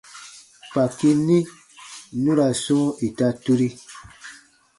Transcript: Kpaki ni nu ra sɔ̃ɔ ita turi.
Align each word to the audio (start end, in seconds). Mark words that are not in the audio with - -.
Kpaki 0.69 1.09
ni 1.27 1.37
nu 2.21 2.31
ra 2.37 2.47
sɔ̃ɔ 2.63 2.85
ita 3.07 3.27
turi. 3.43 3.69